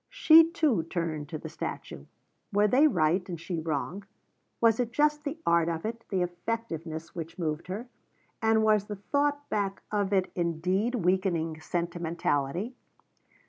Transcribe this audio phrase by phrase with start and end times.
[0.09, 2.05] She too turned to the statue.
[2.51, 4.03] Were they right, and she wrong?
[4.59, 7.87] Was it just the art of it, the effectiveness, which moved her,
[8.41, 12.73] and was the thought back of it indeed weakening sentimentality?